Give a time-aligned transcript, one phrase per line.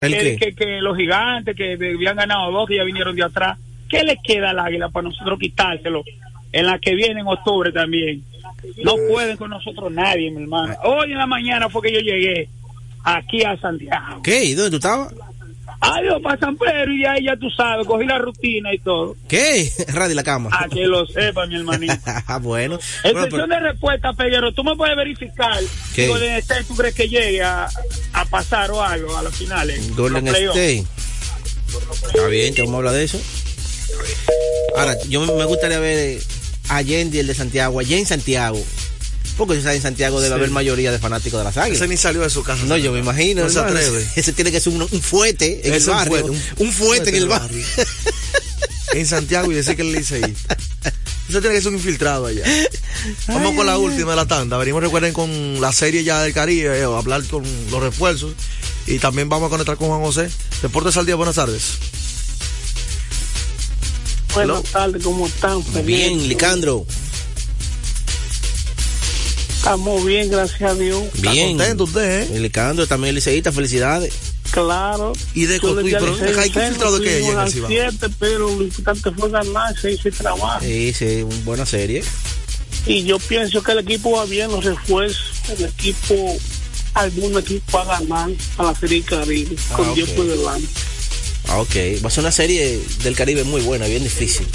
[0.00, 4.02] que, que, que, los gigantes que habían ganado dos que ya vinieron de atrás, ¿qué
[4.02, 6.02] le queda al águila para nosotros quitárselo?
[6.52, 8.24] En la que viene en octubre también.
[8.82, 10.74] No pueden con nosotros nadie, mi hermano.
[10.84, 12.48] Hoy en la mañana fue que yo llegué
[13.04, 14.22] aquí a Santiago.
[14.22, 14.42] ¿Qué?
[14.44, 15.14] ¿Y dónde tú estabas?
[15.82, 19.16] Adiós, para San Pedro y ahí ya tú sabes, cogí la rutina y todo.
[19.28, 19.72] ¿Qué?
[19.88, 20.50] Radio la cama.
[20.52, 21.94] A que lo sepa, mi hermanito.
[22.26, 22.78] Ah, bueno.
[23.02, 25.58] En Bueno, cuestión pero- de respuesta, Peguero, tú me puedes verificar
[25.94, 26.02] ¿Qué?
[26.04, 27.68] si Golden State tú crees que llegue a,
[28.12, 29.96] a pasar o algo a las finales.
[29.96, 30.34] Golden los?
[30.36, 30.84] State.
[32.06, 33.20] Está bien, te vamos a hablar de eso.
[34.76, 36.20] Ahora, yo me gustaría ver
[36.68, 38.60] a Yendi, el de Santiago, allá en Santiago.
[39.46, 40.38] Porque si está en Santiago debe Sí.
[40.38, 41.78] haber mayoría de fanáticos de las águilas.
[41.80, 42.62] Ese ni salió de su casa.
[42.66, 43.42] No, yo me imagino.
[43.44, 44.06] No se atreve.
[44.16, 46.10] Ese tiene que ser un, un fuete en Es el un barrio.
[46.26, 47.64] fuete, un, un fuete en el barrio.
[48.94, 50.34] en Santiago y decir que él dice ahí.
[51.28, 52.44] Eso tiene que ser un infiltrado allá.
[53.28, 54.56] Vamos Ay, con la ay, última de la tanda.
[54.58, 58.32] Venimos, recuerden, con la serie ya del Caribe, eh, a hablar con los refuerzos.
[58.86, 60.28] Y también vamos a conectar con Juan José.
[60.60, 61.62] Deportes al día, buenas tardes.
[64.34, 65.62] Buenas tardes, ¿cómo están?
[65.84, 66.84] Bien, Licandro.
[69.60, 71.02] Estamos bien, gracias a Dios.
[71.20, 71.58] Bien.
[71.58, 72.40] contento usted, ¿eh?
[72.40, 74.14] Licandro, también liceísta, felicidades.
[74.50, 75.12] Claro.
[75.34, 77.68] Y de Cotuí, pero hay que seis, infiltrado que fuimos hay en el al Cibao.
[77.70, 80.60] siete, pero lo importante fue ganar, se hizo el trabajo.
[80.64, 82.02] Sí, sí, una buena serie.
[82.86, 85.26] Y yo pienso que el equipo va bien, los refuerzos,
[85.58, 86.38] el equipo,
[86.94, 89.94] algún equipo va a ganar a la Serie Caribe, Ah, con ok.
[89.94, 90.68] Dios por delante.
[91.48, 91.76] Ah, ok.
[92.02, 94.46] Va a ser una serie del Caribe muy buena, bien difícil.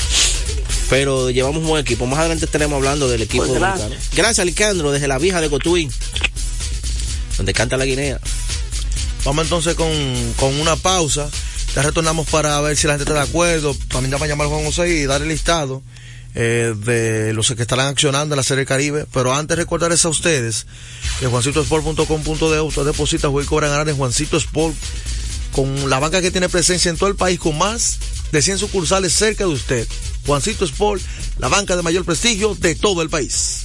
[0.90, 2.06] Pero llevamos un buen equipo.
[2.06, 3.82] Más adelante estaremos hablando del equipo Pues gracias.
[3.90, 4.12] dominicano.
[4.16, 5.90] Gracias, Licandro, desde la vieja de Cotuí,
[7.38, 8.20] donde canta la Guinea.
[9.24, 9.90] Vamos entonces con,
[10.38, 11.30] con una pausa.
[11.76, 13.76] Ya retornamos para ver si la gente está de acuerdo.
[13.90, 15.82] También ya va a llamar a Juan José y dar el listado
[16.36, 19.06] eh, de los que estarán accionando en la Serie Caribe.
[19.12, 20.68] Pero antes recordarles a ustedes
[21.20, 24.76] que juancitosport.com.de usted deposita, juega y cobra ganar en Juancito Sport
[25.52, 27.98] con la banca que tiene presencia en todo el país con más
[28.32, 29.88] de 100 sucursales cerca de usted.
[30.26, 31.02] Juancito Sport,
[31.38, 33.65] la banca de mayor prestigio de todo el país.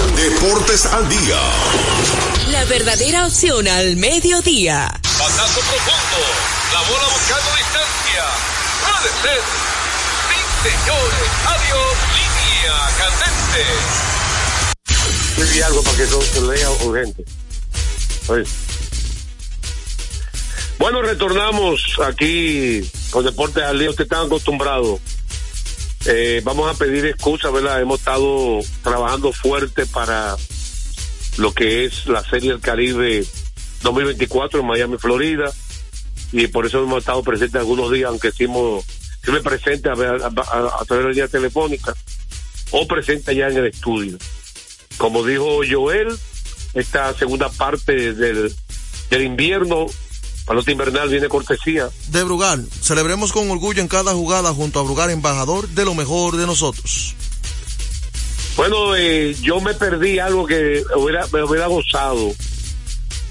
[0.21, 1.41] Deportes al día.
[2.51, 4.85] La verdadera opción al mediodía.
[5.17, 6.21] Batazo profundo.
[6.71, 8.25] La bola buscando distancia.
[8.85, 9.41] Puede ser.
[10.29, 11.27] Sí, señores.
[11.47, 11.97] Adiós.
[12.13, 13.63] Línea candente.
[15.41, 17.25] Escribí algo para que eso se lea urgente.
[18.27, 18.43] Oye.
[20.77, 23.89] Bueno, retornamos aquí con Deportes al Día.
[23.89, 24.99] Ustedes están acostumbrados.
[26.05, 27.79] Eh, vamos a pedir excusas, ¿verdad?
[27.81, 30.35] Hemos estado trabajando fuerte para
[31.37, 33.23] lo que es la Serie del Caribe
[33.83, 35.51] 2024 en Miami, Florida.
[36.31, 38.83] Y por eso hemos estado presentes algunos días, aunque hicimos,
[39.27, 41.93] me presente a, a, a- través de la línea telefónica
[42.71, 44.17] o presente allá en el estudio.
[44.97, 46.07] Como dijo Joel,
[46.73, 48.53] esta segunda parte del,
[49.09, 49.87] del invierno,
[50.51, 55.09] pelota invernal viene cortesía De Brugal, celebremos con orgullo en cada jugada junto a Brugal,
[55.09, 57.15] embajador de lo mejor de nosotros.
[58.57, 62.33] Bueno, eh, yo me perdí algo que hubiera, me hubiera gozado.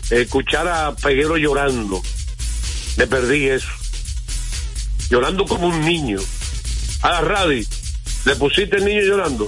[0.08, 2.00] Escuchar a Peguero llorando.
[2.96, 3.68] Me perdí eso.
[5.10, 6.20] Llorando como un niño.
[7.02, 7.66] A la radio.
[8.24, 9.46] ¿Le pusiste el niño llorando?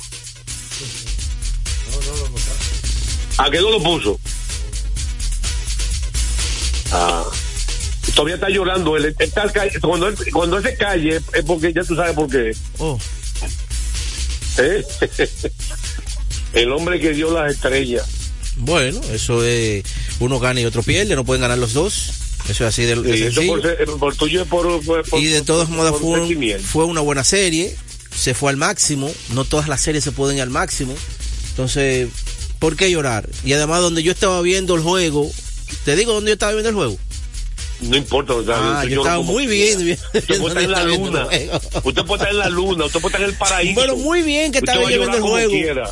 [3.38, 4.20] ¿A qué no lo puso?
[6.92, 7.24] Ah.
[8.14, 9.14] Todavía está llorando él.
[9.18, 9.50] Está
[9.80, 12.54] cuando, él, cuando él se calle es porque ya tú sabes por qué.
[12.78, 12.98] Oh.
[14.58, 14.84] ¿Eh?
[16.52, 18.04] El hombre que dio las estrellas.
[18.56, 19.82] Bueno, eso es.
[20.20, 22.10] Uno gana y otro pierde, no pueden ganar los dos.
[22.48, 25.42] Eso es así de, de Y eso por, ser- por tuyo por, por- y de
[25.42, 27.74] todos modos fue, un- fue una buena serie,
[28.14, 30.92] se fue al máximo, no todas las series se pueden ir al máximo,
[31.50, 32.08] entonces,
[32.58, 33.28] ¿por qué llorar?
[33.44, 35.30] Y además donde yo estaba viendo el juego,
[35.84, 36.98] te digo dónde yo estaba viendo el juego.
[37.82, 38.34] No importa.
[38.34, 39.98] o sea, Ah, yo estaba como muy bien.
[40.14, 41.26] Usted puede estar en la luna.
[41.84, 42.84] Usted puede estar en la luna.
[42.86, 43.74] Usted puede estar en el paraíso.
[43.74, 45.50] Bueno, muy bien que estaba viendo el juego.
[45.50, 45.90] quiera.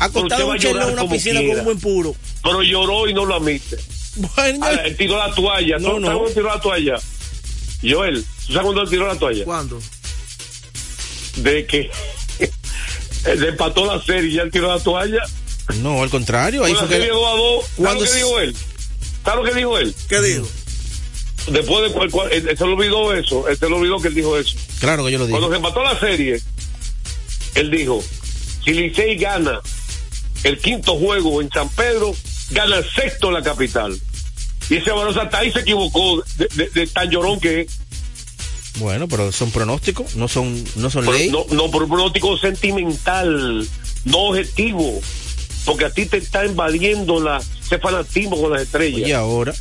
[0.00, 1.58] Acostado un chelo en una como piscina con quiera.
[1.60, 2.14] un buen puro.
[2.42, 3.76] Pero lloró y no lo admite.
[4.16, 5.78] Bueno, Ahora, él tiró la toalla.
[5.78, 6.06] No, ¿Tú no.
[6.06, 6.94] sabes cuándo tiró la toalla?
[7.82, 9.44] Joel, ¿tú sabes cuándo tiró la toalla?
[9.44, 9.80] ¿Cuándo?
[11.36, 11.90] De que
[13.26, 15.22] él empató la serie y ya él tiró la toalla.
[15.82, 17.06] no, al contrario, ahí Con fue que...
[17.08, 17.64] 2 a 2.
[17.76, 18.56] ¿Sabes lo que dijo él?
[19.24, 19.94] ¿Sabes lo que dijo él?
[20.08, 20.48] ¿Qué dijo?
[21.50, 23.48] Después de cual, cual- él, él se le olvidó eso.
[23.48, 24.56] Él se le olvidó que él dijo eso.
[24.80, 25.38] Claro que yo lo dije.
[25.38, 26.40] Cuando se empató la serie,
[27.54, 28.02] él dijo,
[28.64, 29.60] si Licey gana
[30.44, 32.14] el quinto juego en San Pedro,
[32.50, 33.98] gana el sexto en la capital.
[34.70, 37.78] Y ese Barosa hasta ahí se equivocó de, de- de tan llorón que es.
[38.78, 41.30] Bueno, pero son pronósticos, no son, no son ley.
[41.30, 43.66] no, no por un pronóstico sentimental,
[44.04, 45.00] no objetivo.
[45.64, 49.08] Porque a ti te está invadiendo la, ese fanatismo con las estrellas.
[49.08, 49.52] Y ahora.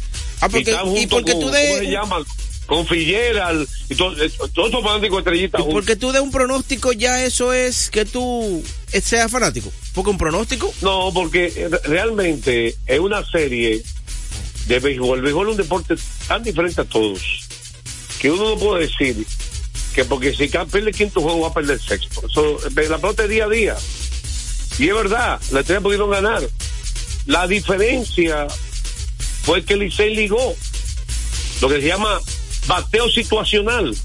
[0.42, 1.92] Ah, porque, y, porque con, tú ¿cómo se de...
[1.92, 2.24] llaman?
[2.66, 6.32] Con Figueral y todo- eh, todos esos fanáticos de estrellitas Y porque tú de un
[6.32, 8.62] pronóstico ya eso es que tú
[9.02, 9.72] seas fanático.
[9.94, 13.82] Porque un pronóstico, No, porque realmente es una serie
[14.68, 15.20] de béisbol.
[15.20, 15.96] El béisbol es un deporte
[16.28, 17.22] tan diferente a todos
[18.20, 19.26] que uno no puede decir
[19.94, 22.28] que porque si pierde el quinto juego va a perder el sexto.
[22.28, 23.78] Eso, eh, la pelota es día a día.
[24.78, 26.42] Y es verdad, la estrella pudieron ganar.
[27.28, 28.46] La diferencia
[29.48, 30.56] fue que Licey ligó
[31.62, 32.20] lo que se llama
[32.68, 33.96] bateo situacional.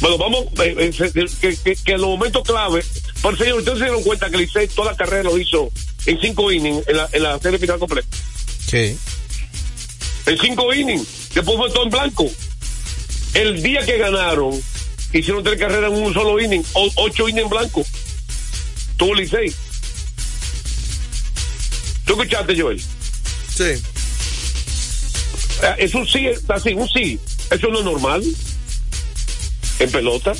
[0.00, 2.84] Bueno, vamos, eh, eh, se- que, que, que en los momentos clave,
[3.20, 5.68] por señor, ustedes se dieron cuenta que Licey toda la carrera lo hizo
[6.06, 8.08] en cinco innings en la, en la serie final completa.
[8.66, 8.96] sí.
[10.26, 12.30] En cinco innings, después fue todo en blanco.
[13.34, 14.52] El día que ganaron,
[15.12, 17.84] hicieron tres carreras en un solo inning, o- ocho innings en blanco.
[18.98, 19.52] Tuvo Licey.
[22.04, 22.80] ¿Tú escuchaste, Joel?
[23.58, 23.64] Sí.
[25.62, 27.18] Eh, Es un sí, está así, un sí.
[27.50, 28.22] Eso no es normal.
[29.80, 30.32] En pelota.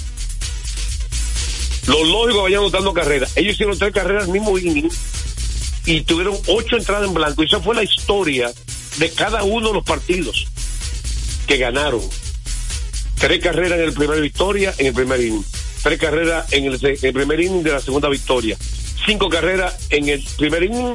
[1.89, 3.33] Lo lógico vayan anotando carreras.
[3.35, 4.89] Ellos hicieron tres carreras al mismo inning
[5.85, 7.43] y tuvieron ocho entradas en blanco.
[7.43, 8.53] Esa fue la historia
[8.99, 10.47] de cada uno de los partidos
[11.49, 12.03] que ganaron.
[13.19, 15.45] Tres carreras en el primer victoria, en el primer inning.
[15.83, 18.57] Tres carreras en el, en el primer inning de la segunda victoria.
[19.07, 20.95] Cinco carreras en el primer inning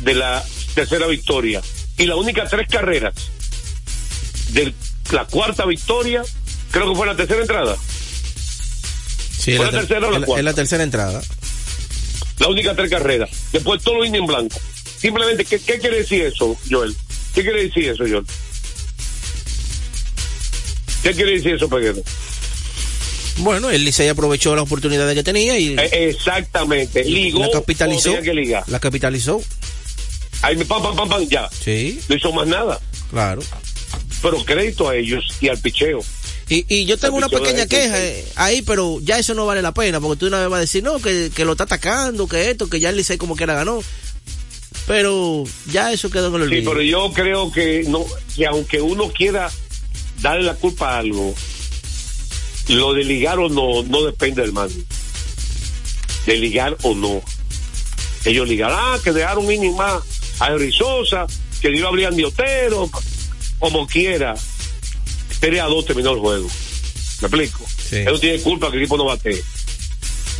[0.00, 0.42] de la
[0.76, 1.60] tercera victoria.
[1.98, 3.14] Y la única tres carreras
[4.52, 4.72] de
[5.10, 6.22] la cuarta victoria,
[6.70, 7.76] creo que fue la tercera entrada.
[9.38, 10.40] Sí, ¿Fue la la ter- tercera o la es la- cuarta?
[10.40, 11.22] es la tercera entrada.
[12.38, 13.30] La única tres carreras.
[13.52, 14.56] Después todo lo en blanco.
[14.98, 16.94] Simplemente, ¿qué, qué quiere decir eso, Joel?
[17.34, 18.24] ¿Qué quiere decir eso, Joel?
[21.02, 22.02] ¿Qué quiere decir eso, Peguero?
[23.38, 27.04] Bueno, el Licey aprovechó las oportunidades que tenía y Eh, exactamente.
[27.04, 27.40] Ligó.
[27.40, 28.20] la capitalizó.
[28.22, 28.64] que ligar.
[28.66, 29.42] La capitalizó.
[30.42, 31.48] Ahí, pam, pam, pam, pam, ya.
[31.50, 32.80] Sí, No hizo más nada.
[33.10, 33.42] claro.
[34.22, 36.00] Pero crédito a ellos y al picheo.
[36.48, 39.74] Y, y yo tengo una pequeña queja eh, ahí, pero ya eso no vale la
[39.74, 42.50] pena, porque tú una vez vas a decir, no, que, que lo está atacando, que
[42.50, 43.82] esto, que ya el Licey como quiera ganó.
[44.86, 46.70] Pero ya eso quedó en el Sí, olvido.
[46.70, 49.50] pero yo creo que no, que aunque uno quiera
[50.22, 51.34] darle la culpa a algo,
[52.68, 54.74] lo de ligar o no, no depende del mando.
[56.26, 57.22] De ligar o no.
[58.24, 60.02] Ellos ligaron, ah, que dejaron un inning más
[60.40, 61.26] a Henry Sosa,
[61.60, 62.90] que dio a Brian Diotero,
[63.58, 64.34] como quiera.
[65.40, 66.48] 3 a 2 terminó el juego.
[67.20, 67.64] ¿Me explico?
[67.88, 67.96] Sí.
[67.96, 69.42] Él no tiene culpa que el equipo no bate.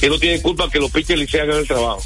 [0.03, 2.03] Él no tiene culpa que los pitchers le hagan el trabajo.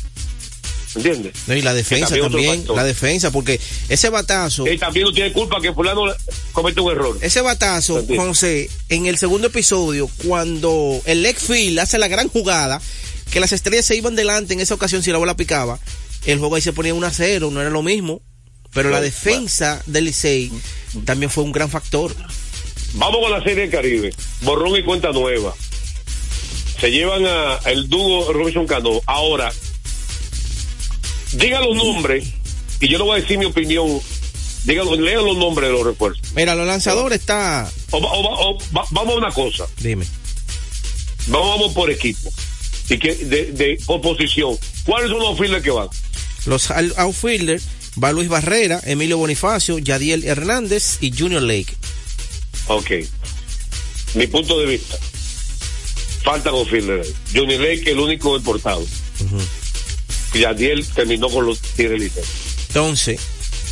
[0.95, 1.33] ¿Entiendes?
[1.47, 5.61] No, y la defensa también la defensa, porque ese batazo, Él también no tiene culpa
[5.61, 6.03] que fulano
[6.53, 7.17] comete un error.
[7.21, 8.05] ese batazo.
[8.17, 12.83] José, en el segundo episodio, cuando el leg field hace la gran jugada,
[13.31, 15.79] que las estrellas se iban delante en esa ocasión si la bola picaba,
[16.27, 18.23] el juego ahí se ponía 1 a 0, no era lo mismo.
[18.73, 20.53] Pero la Bueno, defensa del Licey
[21.05, 22.15] también fue un gran factor.
[22.95, 24.15] Vamos con la serie del Caribe.
[24.43, 25.55] Borrón y cuenta nueva.
[26.81, 29.01] Se llevan a el dúo Robinson Cano.
[29.07, 29.53] Ahora,
[31.33, 32.29] diga los nombres,
[32.81, 34.01] y yo no voy a decir mi opinión.
[34.65, 36.23] Dígalo, lean los nombres de los refuerzos.
[36.35, 37.71] Mira, los lanzadores está...
[37.93, 39.67] O o o vamos a una cosa.
[39.79, 40.05] Dime.
[41.29, 42.31] Vamos, vamos por equipo.
[42.89, 44.59] Y que de, de por posición.
[44.85, 45.89] ¿Cuáles son los files que van?
[46.47, 47.65] Los out- outfielders,
[48.03, 51.75] Va Luis Barrera, Emilio Bonifacio, Yadiel Hernández y Junior Lake.
[52.69, 52.91] Ok.
[54.15, 54.97] Mi punto de vista.
[56.23, 57.05] Falta con fielder.
[57.35, 58.87] Johnny Lake el único importado.
[60.35, 62.13] Y Yadiel terminó con los Tigres.
[62.69, 63.21] Entonces,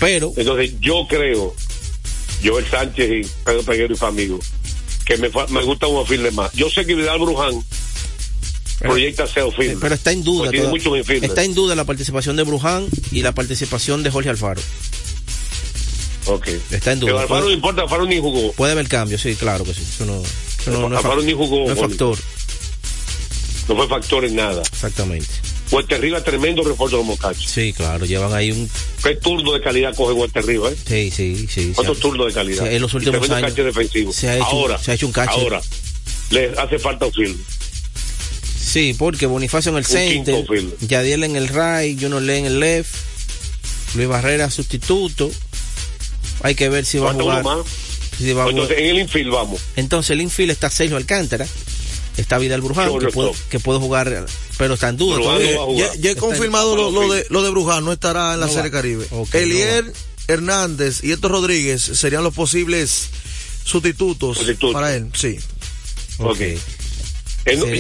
[0.00, 1.54] pero Entonces yo creo,
[2.44, 4.38] Joel Sánchez y Pedro Peguero y Famigo,
[5.04, 6.52] que me, me gusta un fielder más.
[6.54, 7.64] Yo sé que Vidal Bruján
[8.78, 9.78] proyecta ser fielder.
[9.80, 10.50] pero está en duda.
[10.50, 14.60] Tiene muchos está en duda la participación de Bruján y la participación de Jorge Alfaro.
[16.26, 16.48] Ok.
[16.70, 17.12] Está en duda.
[17.12, 18.52] Pero Alfaro no importa, Alfaro ni jugó.
[18.52, 19.82] puede haber cambio, sí, claro que sí.
[19.82, 21.66] Eso no, eso no, no Alfaro ni jugó.
[21.66, 22.18] no es factor.
[23.68, 24.62] No fue factor en nada.
[24.62, 25.28] Exactamente.
[25.70, 27.44] Huerta Riva, tremendo refuerzo de los muchachos.
[27.50, 28.70] Sí, claro, llevan ahí un...
[29.02, 30.70] ¿Qué turno de calidad coge Huerta Riva?
[30.70, 30.76] Eh?
[30.86, 31.72] Sí, sí, sí.
[31.74, 32.72] ¿Cuántos turnos de calidad?
[32.72, 34.12] En los últimos años defensivo.
[34.12, 35.32] se ha hecho- ahora, se ha hecho un cache.
[35.38, 35.60] Ahora,
[36.30, 37.36] le hace falta un field.
[38.68, 40.44] Sí, porque Bonifacio en el center.
[40.80, 42.94] Yadiel en el right, Juno Lee en el left,
[43.94, 45.30] Luis Barrera sustituto.
[46.42, 47.40] Hay que ver si va a jugar.
[47.44, 47.66] uno más.
[48.18, 48.82] si va a Entonces, jugar.
[48.90, 49.60] en el infield vamos.
[49.76, 51.46] Entonces el infield está Sergio Alcántara,
[52.16, 54.26] está Vidal Bruján, que puede, que puede jugar,
[54.58, 55.54] pero está en duda todavía.
[55.54, 55.72] no.
[55.76, 58.40] Ya, ya he Está en- confirmado lo, lo de, lo de Bruján, no estará en
[58.40, 58.76] la No Serie va.
[58.76, 59.06] Caribe.
[59.32, 59.92] Elier no
[60.28, 63.08] Hernández y Héctor Rodríguez serían los posibles
[63.64, 64.74] sustitutos, Sustitutos.
[64.74, 65.38] para él, sí.
[66.18, 66.40] Ok.
[66.40, 66.58] En-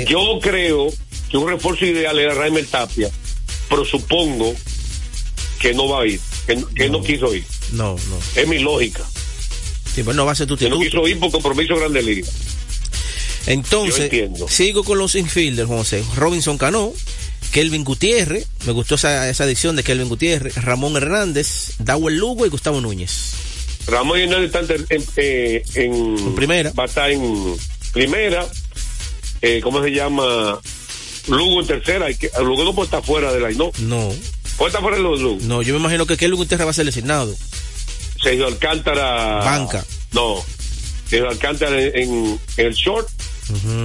[0.06, 0.92] Yo creo
[1.30, 3.10] que un refuerzo ideal era Raimel Tapia,
[3.68, 4.54] pero supongo
[5.60, 7.44] que no va a ir, que, no- que no quiso ir.
[7.72, 8.18] No, no.
[8.40, 9.04] Es mi lógica.
[9.94, 11.02] Sí, pues no va a ser Que no sustituto.
[11.02, 12.28] quiso ir por compromiso de Grande Liga.
[13.46, 14.10] Entonces,
[14.48, 16.04] sigo con los infielders, José.
[16.16, 16.92] Robinson Cano,
[17.52, 22.50] Kelvin Gutiérrez, me gustó esa, esa adición de Kelvin Gutiérrez, Ramón Hernández, Dawel Lugo y
[22.50, 23.32] Gustavo Núñez.
[23.86, 26.72] Ramón Hernández está en, en, eh, en- En primera.
[26.78, 27.56] Va a estar en
[27.92, 28.46] primera.
[29.42, 30.58] Eh, ¿Cómo se llama?
[31.28, 32.12] Lugo en tercera.
[32.14, 33.50] Que, Lugo no puede estar fuera de la.
[33.50, 34.12] No, No,
[34.56, 35.38] puede estar fuera de los Lugo.
[35.42, 37.34] no, yo me imagino que Kelvin Gutiérrez va a ser designado.
[38.22, 39.36] Sergio Alcántara.
[39.44, 39.84] Banca.
[40.12, 40.42] No.
[41.08, 43.08] Sergio Alcántara en, en- en el short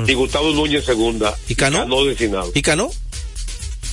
[0.08, 1.38] y Gustavo Núñez en segunda.
[1.48, 1.86] ¿Y Cano?
[1.86, 2.52] No designado.
[2.54, 2.92] ¿Y Cano?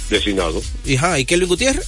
[0.08, 0.60] Designado.
[0.84, 1.86] ¿Y, ajá, ¿y Kelvin Gutiérrez?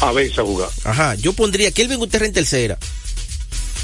[0.00, 0.68] A veces a jugar.
[0.84, 2.78] Ajá, yo pondría Kelvin Gutiérrez en tercera.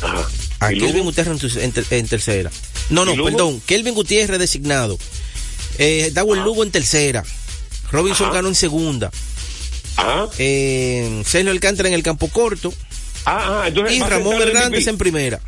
[0.03, 0.29] Ajá.
[0.61, 1.05] A ¿Y Kelvin Lugo?
[1.11, 2.51] Gutiérrez en, en en tercera.
[2.91, 3.61] No, no, perdón.
[3.67, 4.99] Kelvin Gutiérrez designado.
[5.79, 7.25] Eh, Dawel Lugo en tercera.
[7.91, 8.37] Robinson Ajá.
[8.37, 9.11] Cano en segunda.
[9.97, 10.29] Ajá.
[10.39, 12.73] Eh, Sergio Alcántara en el campo corto.
[13.25, 15.41] Ah, ah, entonces Y Ramón Hernández en primera.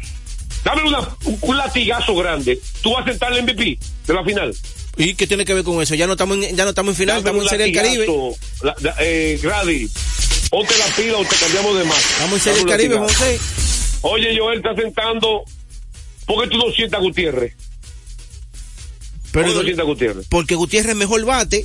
[0.65, 2.59] Dame una- un, un latigazo grande.
[2.83, 4.55] Tú vas a sentar el MVP de la final.
[4.97, 5.95] ¿Y qué tiene que ver con eso?
[5.95, 8.07] Ya no estamos en, ya no estamos en final, Dame estamos en Serie del Caribe.
[8.07, 8.37] latigazo.
[8.63, 9.91] La- la- eh, Grady,
[10.51, 11.99] ponte la pila o te cambiamos de más.
[11.99, 12.99] Estamos en Serie del Caribe.
[12.99, 13.39] José.
[14.03, 15.45] Oye, Joel está sentando.
[16.27, 17.55] ¿Por qué tú no sientas a Gutiérrez?
[19.33, 20.27] ¿Por Pero qué no sientas a Gutiérrez?
[20.29, 21.65] porque Gutiérrez es mejor bate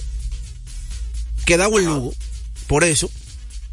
[1.46, 2.14] que Dawel Lugo.
[2.68, 3.10] Por eso,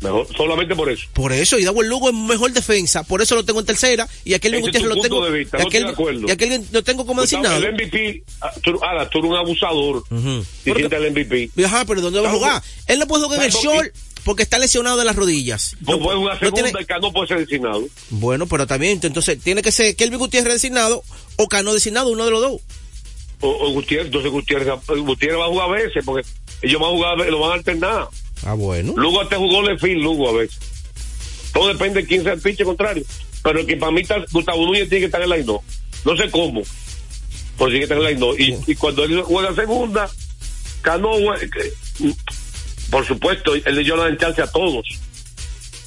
[0.00, 1.06] Mejor, solamente por eso.
[1.14, 1.58] por eso.
[1.58, 3.02] Y Dawel Lugo es mejor defensa.
[3.02, 4.06] Por eso lo tengo en tercera.
[4.24, 5.24] Y aquel Ese es Gutiérrez lo tengo.
[5.24, 6.26] de vista, y no aquel, de acuerdo.
[6.28, 7.66] y aquel lo tengo como Gustavo, designado.
[7.66, 9.96] El MVP, ah, tú, ahora, tú eres un abusador.
[10.10, 10.44] Ujú.
[10.64, 11.50] Si sientas el MVP.
[11.64, 12.62] Ajá, pero ¿dónde va a jugar?
[12.86, 13.94] Él no puede jugar en el short
[14.26, 15.74] porque está lesionado de las rodillas.
[15.80, 17.82] No puede jugar no segunda tiene- y Cano puede ser designado.
[18.10, 21.02] Bueno, pero también, entonces, tiene que ser Kelvin Gutiérrez designado
[21.36, 22.60] o Cano designado, uno de los dos.
[23.40, 26.28] O, o Gutiérrez, entonces Gutiérrez, Gutiérrez va a jugar a veces porque
[26.62, 28.08] ellos van a jugar, lo van a alternar.
[28.44, 28.92] Ah, bueno.
[28.96, 30.58] Lugo te jugó Lefil, Lugo a veces.
[31.54, 33.04] Todo depende de quién sea el pinche contrario.
[33.42, 35.62] Pero el que para mí está, Gustavo Núñez tiene que estar en la no.
[36.04, 36.62] No sé cómo.
[37.56, 38.34] Pero tiene que estar en la no.
[38.36, 40.10] Y, y cuando él juega segunda,
[40.82, 41.10] Cano,
[42.90, 44.86] por supuesto, él le dio la chance a todos.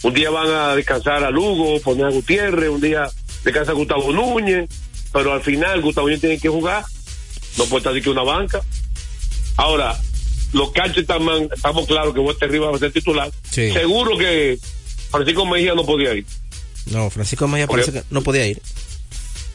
[0.04, 3.10] Un día van a descansar a Lugo, poner a Gutiérrez, un día
[3.44, 4.70] descansa a Gustavo Núñez,
[5.12, 6.86] pero al final Gustavo Núñez tiene que jugar.
[7.58, 8.62] No puede estar así que una banca.
[9.58, 9.98] Ahora,
[10.54, 13.30] los canchos estamos, estamos claros que Huerta Rivas va a ser titular.
[13.50, 13.72] Sí.
[13.72, 14.58] Seguro que
[15.12, 16.26] Francisco Mejía no podía ir.
[16.86, 18.62] No, Francisco Mejía Porque- parece que no podía ir.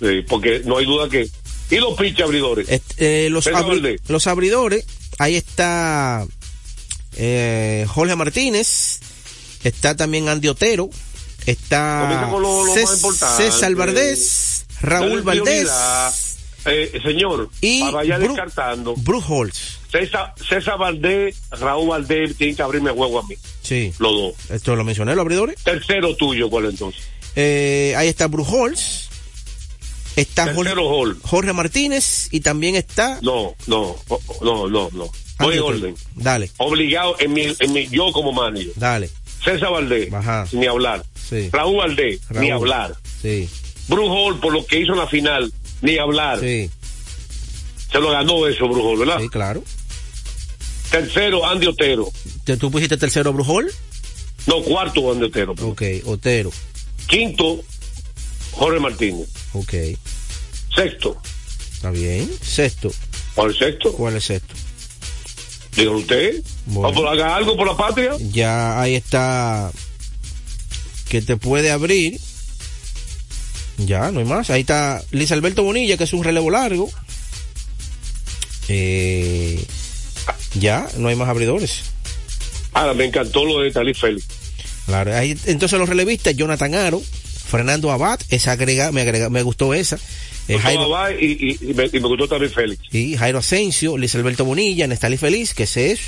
[0.00, 1.26] Sí, porque no hay duda que.
[1.70, 2.68] ¿Y los pinches abridores?
[2.68, 4.84] Este, eh, abri- los abridores,
[5.18, 6.26] ahí está
[7.16, 9.00] eh, Jorge Martínez,
[9.62, 10.88] está también Andy Otero,
[11.46, 12.64] está lo-.
[13.36, 15.68] César Valdés, Raúl Valdés.
[16.66, 18.94] Eh, señor, y para vaya Bru- descartando.
[18.96, 19.78] Bruce Holtz.
[19.92, 23.34] César, César Valdés, Raúl Valdés, tienen que abrirme juego a mí.
[23.62, 24.34] Sí, Los dos.
[24.50, 25.62] esto lo mencioné, los abridores.
[25.62, 27.02] Tercero tuyo, ¿cuál entonces?
[27.36, 29.08] Eh, ahí está Bruce Holtz,
[30.16, 30.72] está Jorge.
[31.22, 33.96] Jorge Martínez y también está No, no,
[34.40, 35.10] no, no, no.
[35.38, 35.94] Voy Andy en orden.
[36.14, 38.72] Dale, Obligado en mi, en mi, yo como manager.
[38.76, 39.10] dale,
[39.44, 40.46] César Valdés, Ajá.
[40.52, 41.04] ni hablar.
[41.28, 42.96] sí, Raúl Valdés, ni hablar.
[43.20, 43.48] sí,
[44.10, 46.40] Hall, por lo que hizo en la final, ni hablar.
[46.40, 46.70] sí,
[47.92, 49.20] Se lo ganó eso, Hall, ¿verdad?
[49.20, 49.62] sí, claro.
[50.90, 52.08] Tercero, Andy Otero.
[52.58, 53.70] ¿Tú pusiste tercero Hall?
[54.46, 55.54] No, cuarto Juan de Otero.
[55.62, 56.52] Ok, Otero.
[57.06, 57.60] Quinto,
[58.52, 59.28] Jorge Martínez.
[59.54, 59.74] Ok,
[60.74, 61.16] Sexto,
[61.72, 62.30] está bien.
[62.40, 62.92] Sexto.
[63.34, 63.92] ¿cuál es sexto?
[63.92, 64.54] ¿Cuál es sexto?
[65.76, 66.42] Diga usted.
[66.66, 66.92] Bueno.
[66.92, 68.12] Vamos, haga algo por la patria.
[68.30, 69.70] Ya ahí está.
[71.08, 72.20] Que te puede abrir.
[73.78, 74.50] Ya, no hay más.
[74.50, 76.90] Ahí está Luis Alberto Bonilla, que es un relevo largo.
[78.68, 79.64] Eh,
[80.54, 81.82] ya, no hay más abridores.
[82.72, 84.26] Ahora, me encantó lo de Talí Félix.
[84.86, 87.02] Claro, ahí, entonces los relevistas, Jonathan Aro,
[87.58, 89.98] Fernando Abad, esa agrega, me agrega, me gustó esa.
[90.48, 92.82] Eh, Jairo, Abad y, y- y me, y me gustó también Félix.
[92.92, 96.00] y Jairo Asensio, Luis Alberto Bonilla, Nestalí Feliz, que ese es.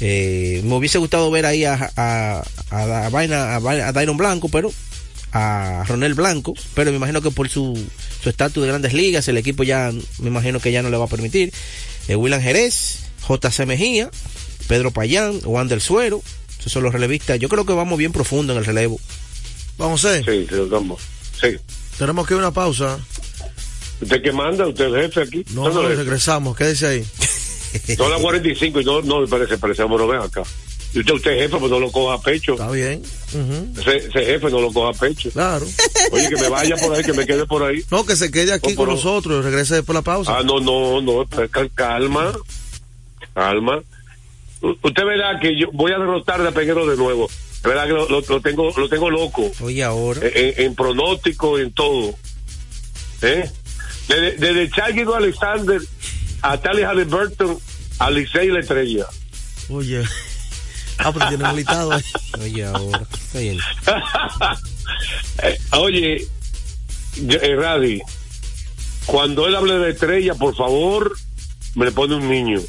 [0.00, 4.48] Eh, me hubiese gustado ver ahí a, a, a, a, Vaina- a, a Dairon Blanco,
[4.48, 4.70] pero
[5.32, 7.78] a Ronel Blanco, pero me imagino que por su
[8.22, 11.04] su estatus de grandes ligas, el equipo ya, me imagino que ya no le va
[11.04, 11.52] a permitir.
[12.08, 14.10] Eh, William Jerez, JC Mejía,
[14.68, 16.22] Pedro Payán, Juan del Suero,
[16.58, 17.38] esos son los relevistas.
[17.38, 18.98] Yo creo que vamos bien profundo en el relevo.
[19.78, 21.00] Vamos a Sí, sí, vamos.
[21.40, 21.48] Sí.
[21.98, 22.98] Tenemos que ir a una pausa.
[24.00, 24.66] ¿Usted qué manda?
[24.66, 25.44] ¿Usted es el jefe aquí?
[25.54, 26.56] No, no, el regresamos.
[26.56, 27.04] Quédese ahí.
[27.72, 27.96] jefe?
[27.96, 30.42] Son las 45 y no, no, parece, parece, bueno, ven acá.
[30.94, 32.52] Y usted, usted es jefe, pues no lo coja a pecho.
[32.52, 33.02] Está bien.
[33.78, 35.30] Ese, ese jefe no lo coja a pecho.
[35.30, 35.66] Claro.
[36.12, 37.82] Oye, que me vaya por ahí, que me quede por ahí.
[37.90, 39.44] No, que se quede aquí Oh, con pero- nosotros.
[39.44, 40.38] Regrese después de la pausa.
[40.38, 42.32] Ah, no, no, no, pues, cal- calma,
[43.34, 43.82] calma.
[44.62, 47.28] U- Usted verá que yo voy a derrotar de Peguero de nuevo.
[47.56, 49.50] Es verdad que lo, lo- lo tengo, lo tengo loco.
[49.60, 50.20] Oye, ahora.
[50.22, 52.14] En, en pronóstico, en todo.
[53.22, 53.50] ¿Eh?
[54.08, 55.80] Desde, desde Charguido Alexander
[56.42, 57.58] a Tally Halliburton,
[57.98, 59.06] a Licey la estrella.
[59.68, 60.02] Oye.
[60.98, 62.02] Ah, pues tiene un listado ahí.
[62.40, 63.06] Oye, ahora.
[63.34, 63.58] Eh,
[65.72, 66.26] Oye,
[67.16, 68.00] yo- eh, Radi,
[69.06, 71.16] cuando él hable de estrella, por favor,
[71.74, 72.60] me le pone un niño.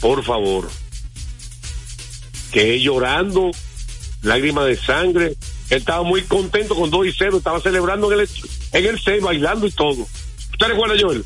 [0.00, 0.70] Por favor.
[2.52, 3.50] Que es llorando,
[4.22, 5.36] lágrimas de sangre.
[5.70, 8.28] Él estaba muy contento con 2 y 0, estaba celebrando en el,
[8.72, 10.06] en el 6, bailando y todo.
[10.52, 11.24] ¿Usted recuerda, Joel?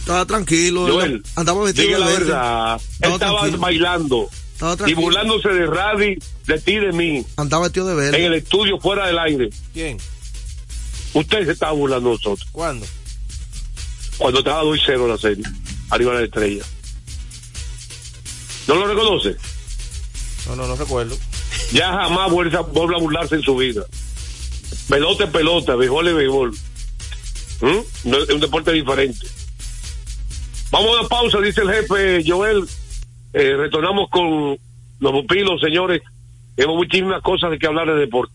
[0.00, 0.86] Estaba tranquilo.
[0.92, 2.24] Joel, Andaba vestido la verde.
[2.24, 2.74] verdad.
[2.74, 3.58] Él Estaba estaba tranquilo.
[3.62, 8.18] bailando Estaba y burlándose de Radi, de ti y de mí, Andaba vestido de verde.
[8.18, 9.50] en el estudio fuera del aire.
[9.72, 9.98] ¿Quién?
[11.14, 12.48] Usted se estaba burlando de nosotros.
[12.52, 12.86] ¿Cuándo?
[14.18, 15.44] cuando estaba 2 y 0 la serie,
[15.90, 16.64] arriba de la estrella.
[18.68, 19.36] ¿No lo reconoce?
[20.46, 21.16] No, no, no recuerdo.
[21.72, 23.84] Ya jamás vuelve a, burlarse en su vida.
[24.88, 26.50] Pelota es pelota, béisbol es béisbol.
[27.60, 28.14] ¿Mm?
[28.14, 29.26] Es un deporte diferente.
[30.70, 32.66] Vamos a una pausa, dice el jefe Joel.
[33.34, 34.58] Eh, retornamos con
[35.00, 36.02] los pupilos, señores.
[36.54, 38.34] Tenemos muchísimas cosas de que hablar de deporte.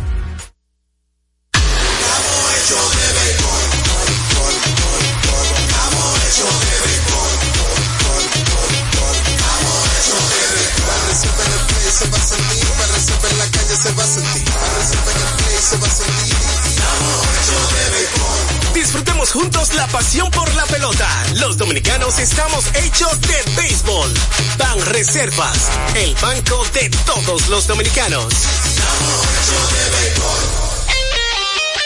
[19.33, 21.07] Juntos la pasión por la pelota.
[21.35, 24.13] Los dominicanos estamos hechos de béisbol.
[24.57, 28.25] Ban Reservas, el banco de todos los dominicanos.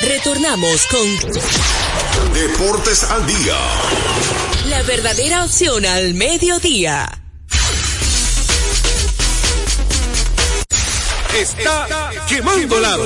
[0.01, 3.58] Retornamos con Deportes al día.
[4.69, 7.08] la verdadera opción al mediodía.
[11.36, 13.05] Está quemando lado.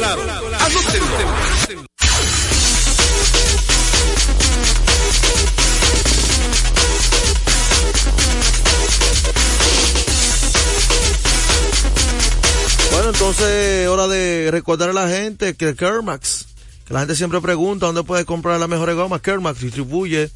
[13.10, 16.46] Entonces hora de recordar a la gente que Kermax,
[16.86, 19.22] que la gente siempre pregunta dónde puede comprar las mejores gomas.
[19.22, 20.30] Kermax distribuye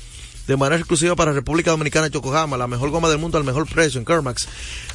[0.47, 3.99] de manera exclusiva para República Dominicana Yokohama, la mejor goma del mundo al mejor precio
[3.99, 4.47] en Kermax.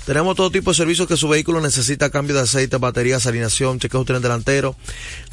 [0.06, 4.04] Tenemos todo tipo de servicios que su vehículo necesita, cambio de aceite, baterías, alineación, chequeo
[4.04, 4.74] tren delantero,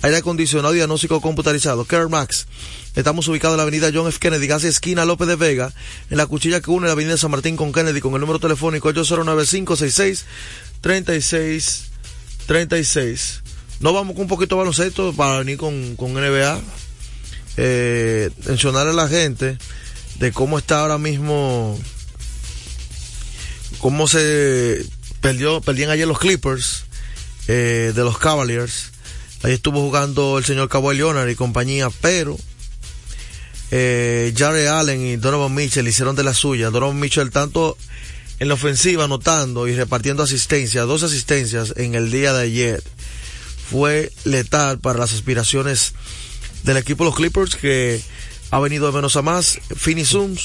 [0.04, 1.84] aire acondicionado y diagnóstico computarizado.
[1.86, 2.46] Kermax.
[2.96, 4.20] Estamos ubicados en la avenida John F.
[4.20, 5.74] Kennedy, casi esquina López de Vega,
[6.12, 8.90] en la cuchilla que une la avenida San Martín con Kennedy, con el número telefónico
[8.90, 10.26] 809566
[10.82, 11.95] 36
[12.46, 13.42] 36.
[13.80, 16.60] No vamos con un poquito de baloncesto para venir con, con NBA.
[17.58, 19.58] Eh, a la gente
[20.20, 21.80] de cómo está ahora mismo,
[23.80, 24.86] cómo se
[25.22, 26.86] perdió, perdían ayer los Clippers
[27.48, 28.92] eh, de los Cavaliers.
[29.44, 32.38] Ahí estuvo jugando el señor Kawhi Leonard y compañía, pero
[33.72, 36.70] eh, Jared Allen y Donovan Mitchell hicieron de la suya.
[36.70, 37.78] Donovan Mitchell tanto
[38.40, 42.84] en la ofensiva anotando y repartiendo asistencias, dos asistencias en el día de ayer,
[43.70, 45.94] fue letal para las aspiraciones
[46.64, 48.02] del equipo de los Clippers que
[48.52, 49.60] ha venido de menos a más.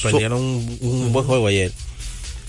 [0.01, 1.71] Perdieron un, un buen juego ayer.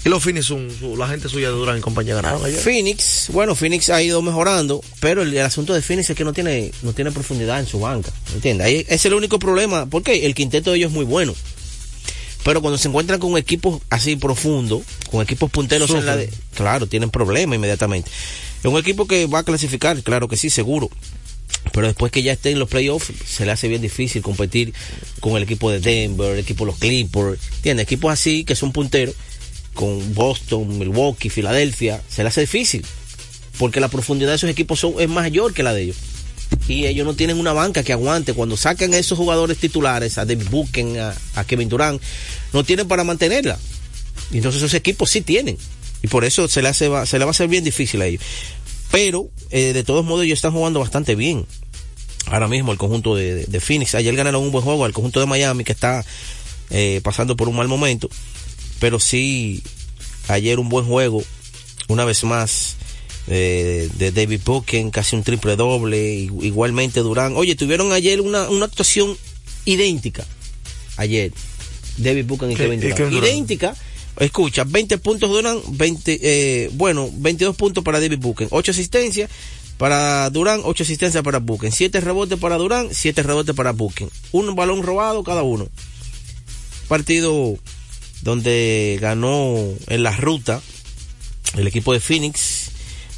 [0.04, 2.58] Y los Phoenix Suns, la gente suya de Durán y compañía ganaron ayer.
[2.58, 6.32] Phoenix, bueno, Phoenix ha ido mejorando, pero el, el asunto de Phoenix es que no
[6.32, 8.10] tiene, no tiene profundidad en su banca.
[8.34, 8.66] ¿Entiendes?
[8.66, 11.34] Ahí es el único problema, porque el quinteto de ellos es muy bueno.
[12.44, 16.86] Pero cuando se encuentran con equipos así profundos, con equipos punteros en la de, claro,
[16.86, 18.10] tienen problemas inmediatamente.
[18.58, 20.90] Es un equipo que va a clasificar, claro que sí, seguro.
[21.72, 24.74] Pero después que ya esté en los playoffs, se le hace bien difícil competir
[25.20, 27.84] con el equipo de Denver, el equipo de los Clippers, ¿entiendes?
[27.84, 29.14] Equipos así que son punteros,
[29.74, 32.84] con Boston, Milwaukee, Filadelfia, se le hace difícil.
[33.58, 35.96] Porque la profundidad de esos equipos son, es mayor que la de ellos.
[36.68, 38.34] Y ellos no tienen una banca que aguante.
[38.34, 40.48] Cuando sacan a esos jugadores titulares, a David
[41.34, 42.00] a, Kevin Durant,
[42.52, 43.58] no tienen para mantenerla.
[44.30, 45.58] Y entonces esos equipos sí tienen.
[46.02, 48.22] Y por eso se le, se le va a hacer bien difícil a ellos.
[48.90, 51.46] Pero, eh, de todos modos, ellos están jugando bastante bien.
[52.26, 53.94] Ahora mismo el conjunto de, de, de Phoenix.
[53.94, 56.04] Ayer ganaron un buen juego al conjunto de Miami que está
[56.70, 58.08] eh, pasando por un mal momento.
[58.80, 59.62] Pero sí,
[60.28, 61.22] ayer un buen juego.
[61.88, 62.76] Una vez más.
[63.28, 67.36] Eh, de David Buchen, casi un triple doble, igualmente Durán.
[67.36, 69.16] Oye, tuvieron ayer una, una actuación
[69.64, 70.26] idéntica.
[70.96, 71.32] Ayer,
[71.98, 73.12] David Buchen y Kevin Durant.
[73.12, 73.76] Idéntica.
[74.18, 79.30] Escucha, 20 puntos Durán, 20, eh, bueno, 22 puntos para David Buchen, 8 asistencias
[79.78, 84.10] para Durán, 8 asistencias para Buchen, 7 rebotes para Durán, 7 rebotes para Buchen.
[84.32, 85.68] Un balón robado cada uno.
[86.88, 87.58] Partido
[88.20, 89.56] donde ganó
[89.88, 90.60] en la ruta
[91.56, 92.51] el equipo de Phoenix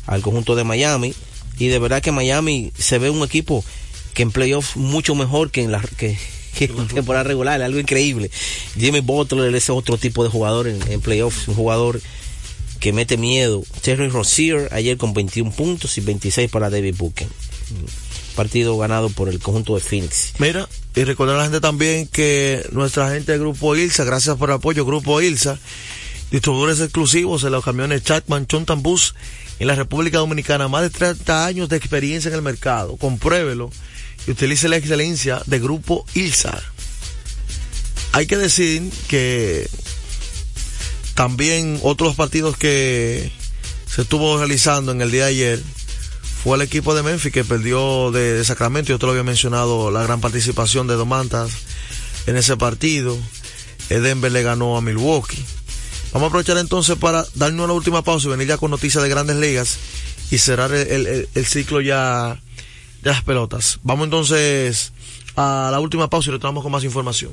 [0.07, 1.15] al conjunto de Miami
[1.59, 3.65] y de verdad que Miami se ve un equipo
[4.13, 6.19] que en playoffs mucho mejor que en la que,
[6.95, 8.31] temporada regular, algo increíble.
[8.79, 12.01] Jimmy Butler es otro tipo de jugador en, playoffs, un jugador
[12.81, 13.63] que mete miedo.
[13.83, 17.29] Terry Rozier ayer con 21 puntos y 26 para David Buchen.
[18.37, 20.35] Partido ganado por el conjunto de Phoenix.
[20.39, 24.51] Mira, y recordar a la gente también que nuestra gente del Grupo ILSA, gracias por
[24.51, 25.59] el apoyo, Grupo ILSA,
[26.31, 29.15] distribuidores exclusivos en los camiones Chapman, Chontan Bus
[29.65, 32.99] en la República Dominicana, más de 30 años de experiencia en el mercado.
[32.99, 33.71] Compruébelo
[34.27, 36.63] y utilice la excelencia de Grupo ILSA.
[38.13, 39.67] Hay que decir que
[41.15, 43.33] también otros partidos que
[43.87, 45.63] se estuvo realizando en el día de ayer
[46.43, 48.91] fue el equipo de Memphis que perdió de, de Sacramento.
[48.91, 51.51] Yo te lo había mencionado, la gran participación de Domantas
[52.27, 53.17] en ese partido.
[53.89, 55.43] Denver le ganó a Milwaukee.
[56.15, 59.11] Vamos a aprovechar entonces para darnos una última pausa y venir ya con noticias de
[59.11, 59.79] grandes ligas
[60.31, 62.41] y cerrar el, ciclo ya
[63.03, 63.81] de las pelotas.
[63.83, 64.93] Vamos entonces
[65.35, 67.33] a la última pausa y retornamos con más información.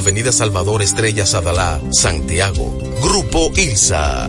[0.01, 2.75] Avenida Salvador Estrellas Adalá, Santiago.
[3.03, 4.27] Grupo ILSA.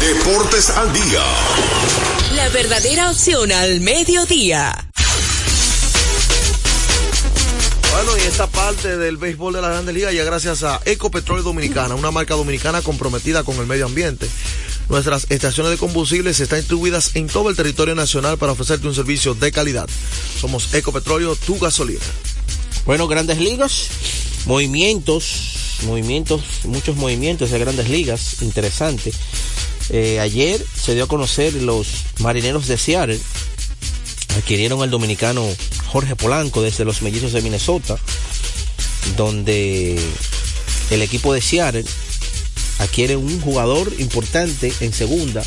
[0.00, 1.22] Deportes al día.
[2.34, 4.90] La verdadera opción al mediodía.
[7.92, 11.94] Bueno, y esta parte del béisbol de la Grandes Ligas ya gracias a Ecopetróleo Dominicana,
[11.94, 14.28] una marca dominicana comprometida con el medio ambiente.
[14.88, 19.34] Nuestras estaciones de combustibles están distribuidas en todo el territorio nacional para ofrecerte un servicio
[19.34, 19.88] de calidad.
[20.40, 22.00] Somos Ecopetróleo, tu gasolina.
[22.90, 23.86] Bueno, grandes ligas,
[24.46, 29.12] movimientos, movimientos, muchos movimientos de grandes ligas, interesante.
[29.90, 31.86] Eh, ayer se dio a conocer los
[32.18, 33.20] marineros de Seattle
[34.36, 35.46] adquirieron al dominicano
[35.86, 37.96] Jorge Polanco desde los mellizos de Minnesota,
[39.16, 39.96] donde
[40.90, 41.84] el equipo de Seattle
[42.80, 45.44] adquiere un jugador importante en segunda,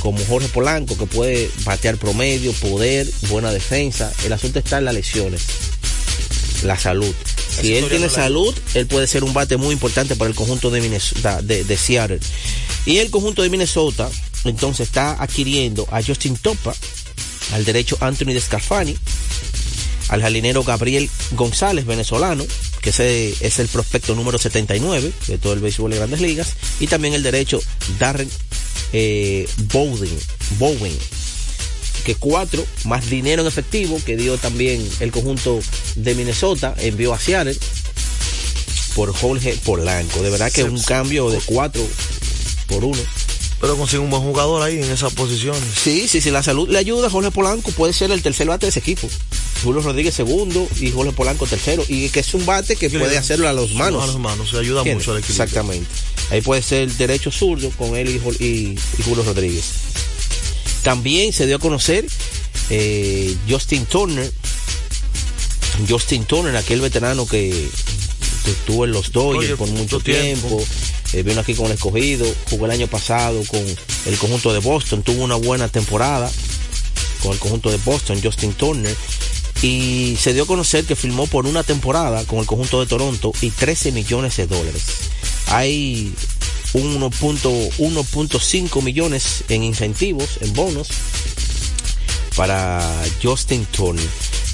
[0.00, 4.10] como Jorge Polanco, que puede batear promedio, poder, buena defensa.
[4.24, 5.42] El asunto está en las lesiones,
[6.64, 7.14] la salud.
[7.60, 10.80] Si él tiene salud, él puede ser un bate muy importante para el conjunto de,
[10.80, 12.20] Minnesota, de, de Seattle.
[12.86, 14.10] Y el conjunto de Minnesota,
[14.44, 16.74] entonces, está adquiriendo a Justin Topa,
[17.52, 18.96] al derecho Anthony Descafani,
[20.08, 22.44] al jalinero Gabriel González, venezolano,
[22.80, 26.86] que ese es el prospecto número 79 de todo el béisbol de grandes ligas, y
[26.86, 27.60] también el derecho
[27.98, 28.28] Darren
[28.92, 30.18] eh, Bowden,
[30.58, 30.92] Bowen,
[32.04, 35.60] que cuatro, más dinero en efectivo que dio también el conjunto
[35.96, 37.56] de Minnesota, envió a Seattle
[38.94, 40.20] por Jorge Polanco.
[40.22, 41.82] De verdad que es un cambio de cuatro
[42.66, 43.00] por uno.
[43.60, 45.54] Pero consigue un buen jugador ahí en esa posición.
[45.80, 48.70] Sí, sí, si la salud le ayuda, Jorge Polanco puede ser el tercer bate de
[48.70, 49.08] ese equipo.
[49.62, 51.84] Julio Rodríguez segundo y Jorge Polanco tercero.
[51.86, 54.02] Y que es un bate que puede hacerlo a los manos.
[54.02, 55.06] A los manos, se ayuda ¿Entiendes?
[55.06, 55.32] mucho al equipo.
[55.32, 55.86] Exactamente.
[56.30, 58.08] Ahí puede ser el derecho zurdo con él
[58.40, 59.64] y- y Julio Rodríguez.
[60.82, 62.06] También se dio a conocer
[62.70, 64.30] eh, Justin Turner.
[65.88, 67.68] Justin Turner, aquel veterano que,
[68.46, 70.48] estuvo en los Dodgers Oye, por mucho mucho tiempo.
[70.48, 70.64] tiempo.
[71.12, 75.02] Eh, vino aquí con el escogido, jugó el año pasado con el conjunto de Boston,
[75.02, 76.30] tuvo una buena temporada
[77.22, 78.96] con el conjunto de Boston, Justin Turner.
[79.62, 83.32] Y se dio a conocer que firmó por una temporada con el conjunto de Toronto
[83.40, 84.82] y 13 millones de dólares.
[85.46, 86.12] Hay
[86.74, 90.88] 1.1.5 millones en incentivos, en bonos,
[92.36, 92.82] para
[93.22, 94.08] Justin Turner.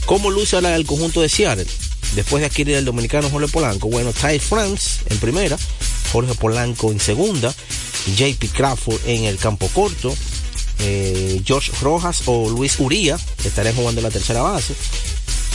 [0.07, 1.66] ¿Cómo luce ahora el conjunto de Seattle?
[2.14, 5.59] Después de adquirir el dominicano Jorge Polanco, bueno, Ty France en primera,
[6.12, 7.54] Jorge Polanco en segunda,
[8.16, 10.14] JP Crawford en el campo corto,
[10.81, 14.74] eh, George Rojas o Luis Uría, que estarían jugando en la tercera base,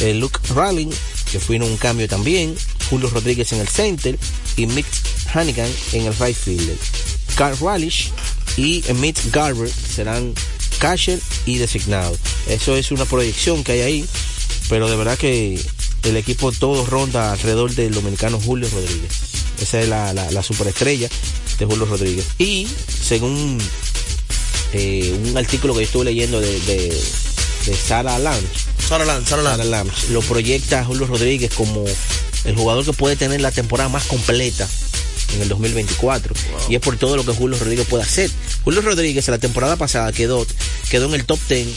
[0.01, 0.91] eh, Luke Ralling,
[1.31, 2.55] que fue en un cambio también,
[2.89, 4.19] Julio Rodríguez en el center
[4.55, 4.85] y Mick
[5.33, 6.77] Hannigan en el right fielder.
[7.35, 8.11] Carl Ralish
[8.57, 10.33] y Mitch Garber serán
[10.79, 12.15] catcher y designado.
[12.47, 14.05] Eso es una proyección que hay ahí,
[14.69, 15.59] pero de verdad que
[16.03, 19.11] el equipo todo ronda alrededor del dominicano Julio Rodríguez.
[19.61, 21.09] Esa es la, la, la superestrella
[21.57, 22.25] de Julio Rodríguez.
[22.37, 22.67] Y
[23.01, 23.59] según
[24.73, 26.91] eh, un artículo que estuve leyendo de,
[27.65, 28.47] de Sara Lange,
[28.87, 29.65] Sara Lange, Sara Lange.
[29.65, 31.85] Lange, lo proyecta Julio Rodríguez como
[32.45, 34.67] el jugador que puede tener la temporada más completa
[35.35, 36.33] en el 2024
[36.69, 38.29] y es por todo lo que Julio Rodríguez puede hacer.
[38.63, 40.45] Julio Rodríguez la temporada pasada quedó,
[40.89, 41.67] quedó en el top 10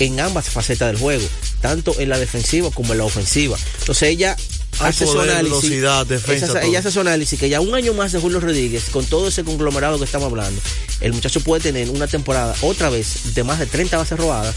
[0.00, 1.26] en ambas facetas del juego,
[1.60, 3.56] tanto en la defensiva como en la ofensiva.
[3.80, 4.36] Entonces ella
[4.80, 5.60] hace su análisis.
[6.08, 9.04] defensa, esa- ella hace su análisis que ya un año más de Julio Rodríguez, con
[9.06, 10.60] todo ese conglomerado que estamos hablando,
[11.00, 14.54] el muchacho puede tener una temporada otra vez de más de 30 bases robadas,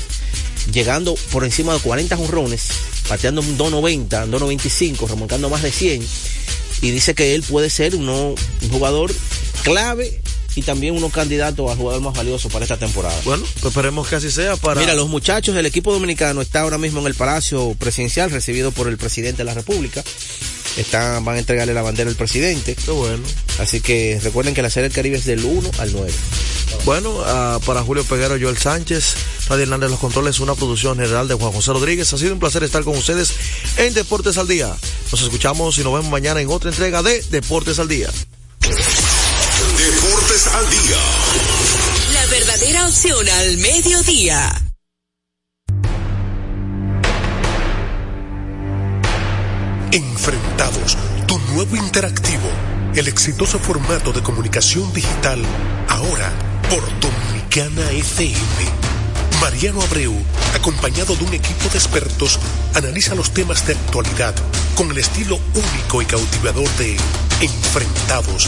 [0.72, 2.68] llegando por encima de 40 jonrones,
[3.08, 6.06] pateando un 290, 295, remolcando más de 100.
[6.84, 9.12] Y dice que él puede ser uno- un jugador
[9.64, 10.22] clave
[10.56, 13.18] y también uno candidato al jugador más valioso para esta temporada.
[13.24, 14.80] Bueno, pues esperemos que así sea para.
[14.80, 18.88] Mira, los muchachos del equipo dominicano está ahora mismo en el Palacio Presidencial, recibido por
[18.88, 20.04] el presidente de la República.
[20.78, 22.76] Están, van a entregarle la bandera al presidente.
[22.76, 23.24] Qué bueno.
[23.60, 26.12] Así que recuerden que la serie del Caribe es del 1 al 9.
[26.86, 29.16] Bueno, ah, para Julio Peguero, Joel Sánchez,
[29.50, 32.12] Radio Hernández Los Controles, una producción general de Juan José Rodríguez.
[32.14, 33.34] Ha sido un placer estar con ustedes
[33.78, 34.76] en Deportes al Día.
[35.12, 38.10] Nos escuchamos y nos vemos mañana en otra entrega de Deportes al Día.
[40.32, 40.98] Deportes al día.
[42.13, 44.62] La verdadera opción al mediodía.
[49.91, 52.50] Enfrentados, tu nuevo interactivo,
[52.96, 55.44] el exitoso formato de comunicación digital,
[55.89, 56.32] ahora
[56.70, 58.38] por Dominicana FM.
[59.41, 60.15] Mariano Abreu,
[60.56, 62.39] acompañado de un equipo de expertos,
[62.76, 64.36] analiza los temas de actualidad
[64.76, 66.96] con el estilo único y cautivador de
[67.41, 68.48] Enfrentados,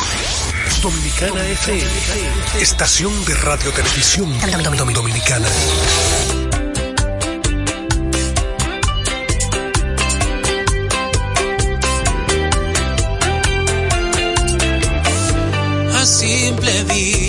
[0.81, 1.91] Dominicana FM,
[2.59, 4.33] estación de radio televisión
[4.93, 5.47] dominicana.
[15.93, 17.20] a simple vista.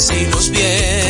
[0.00, 1.09] Tormentas y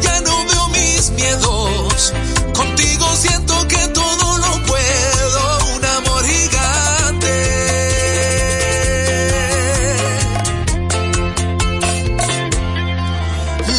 [0.00, 2.12] ya no veo mis miedos,
[2.54, 7.34] contigo siento que todo lo puedo, un amor gigante.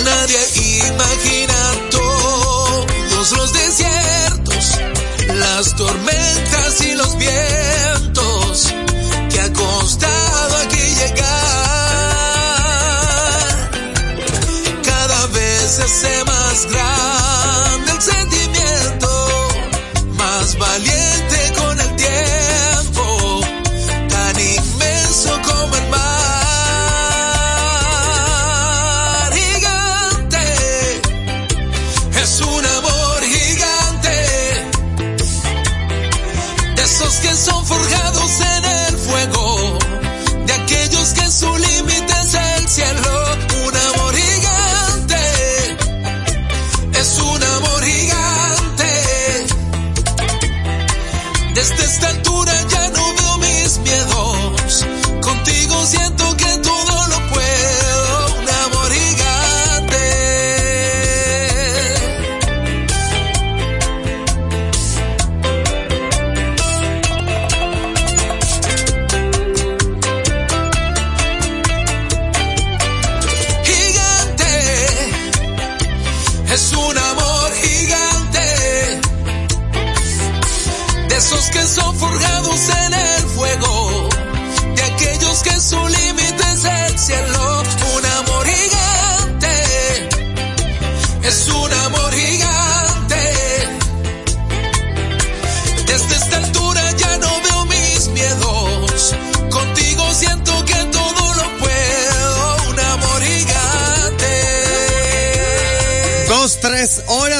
[0.03, 0.39] Nadie
[0.87, 1.55] imagina
[1.91, 4.79] todos los desiertos,
[5.35, 7.74] las tormentas y los vientos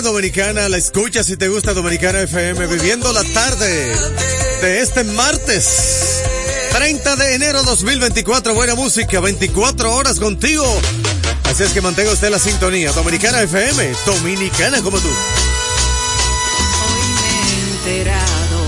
[0.06, 3.91] Dominicana, la escucha si te gusta Dominicana FM, viviendo la tarde
[4.62, 6.22] de este martes
[6.72, 10.64] 30 de enero 2024, buena música, 24 horas contigo.
[11.45, 12.91] Así es que mantenga usted la sintonía.
[12.91, 15.10] Dominicana FM, dominicana como tú.
[17.88, 18.62] enterado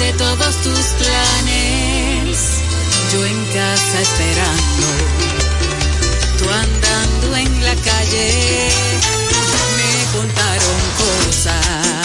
[0.00, 2.38] de todos tus planes.
[3.10, 4.86] Yo en casa esperando,
[6.38, 9.21] tú andando en la calle.
[10.12, 12.01] Contaron cosas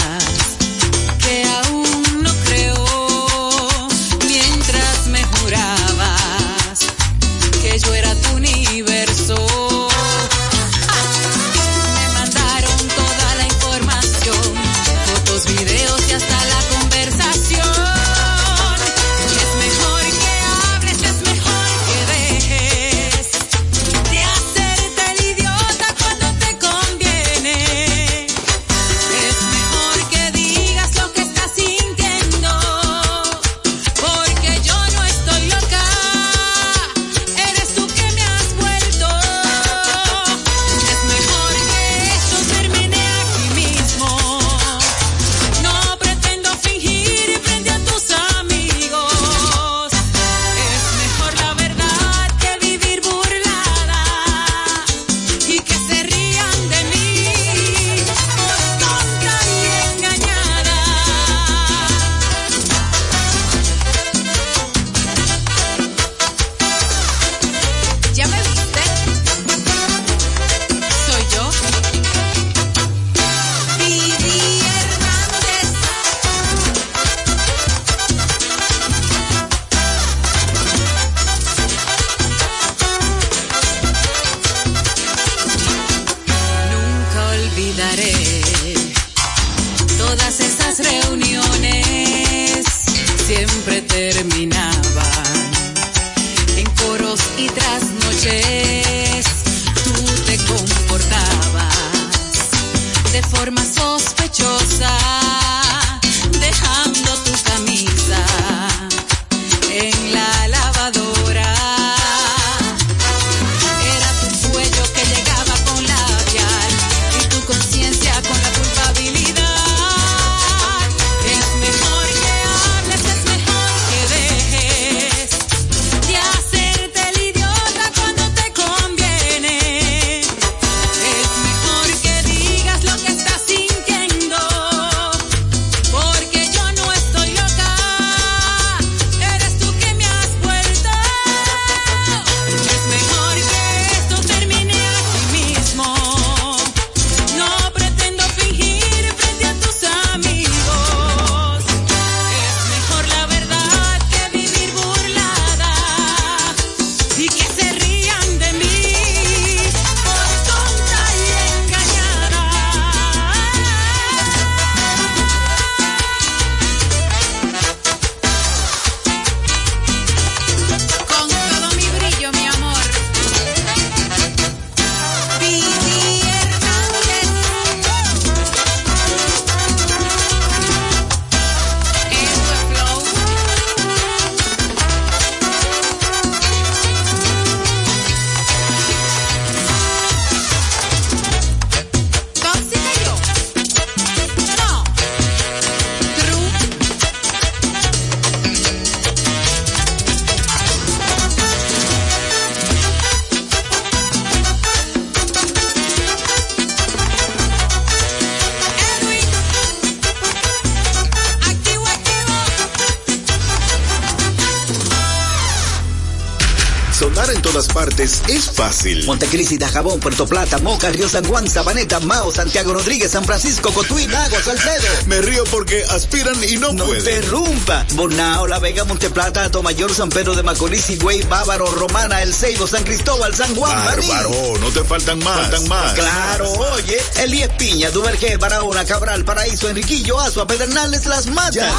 [216.98, 219.06] Sonar en todas partes es fácil.
[219.06, 224.08] Montecristi, Dajabón, Puerto Plata, Moca, Río San Juan, Sabaneta, Mao, Santiago Rodríguez, San Francisco, Cotuí,
[224.08, 224.88] Nago, Salcedo.
[225.06, 227.02] Me río porque aspiran y no, No pueden.
[227.02, 227.86] interrumpa.
[227.94, 232.84] Bonao, La Vega, Monteplata, Atomayor, San Pedro de Macorís, Higüey, Bávaro, Romana, El Ceibo, San
[232.84, 233.76] Cristóbal, San Juan.
[233.86, 235.42] Bárbaro, no te faltan más.
[235.42, 235.94] Faltan más.
[235.94, 241.74] Claro, oye, Elías Piña, Duvergé, Barahona, Cabral, Paraíso, Enriquillo, Azua, Pedernales, Las Matas.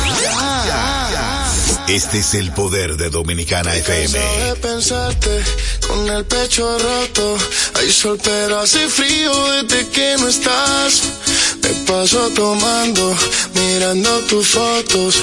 [1.89, 4.19] Este es el poder de Dominicana FM.
[5.87, 7.37] Con el pecho roto.
[7.75, 11.03] Hay sol, pero hace frío desde que no estás.
[11.63, 13.17] Me paso tomando,
[13.55, 15.17] mirando tus fotos,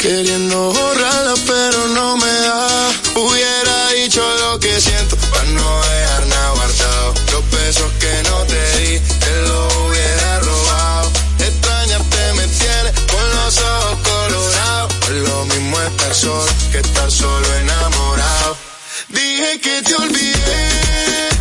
[0.00, 2.92] queriendo borrarlas, pero no me da.
[3.16, 7.14] Hubiera dicho lo que siento para no dejar nada guardado.
[7.32, 11.10] Los besos que no te di, te los hubiera robado.
[11.40, 14.94] Extrañarte me tiene con los ojos colorados.
[15.10, 18.65] Lo mismo estar sol que bebecita.
[19.08, 21.35] Dije que te olvidé.